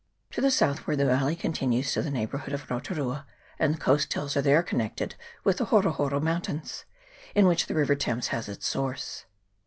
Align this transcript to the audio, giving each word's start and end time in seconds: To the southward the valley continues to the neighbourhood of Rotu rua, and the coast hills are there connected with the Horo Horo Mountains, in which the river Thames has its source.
To 0.31 0.41
the 0.41 0.49
southward 0.49 0.95
the 0.95 1.05
valley 1.05 1.35
continues 1.35 1.91
to 1.93 2.01
the 2.01 2.09
neighbourhood 2.09 2.53
of 2.55 2.67
Rotu 2.69 2.95
rua, 2.97 3.27
and 3.59 3.71
the 3.71 3.77
coast 3.77 4.11
hills 4.11 4.35
are 4.35 4.41
there 4.41 4.63
connected 4.63 5.13
with 5.43 5.57
the 5.57 5.65
Horo 5.65 5.91
Horo 5.91 6.19
Mountains, 6.19 6.85
in 7.35 7.45
which 7.45 7.67
the 7.67 7.75
river 7.75 7.93
Thames 7.93 8.29
has 8.29 8.49
its 8.49 8.65
source. 8.65 9.25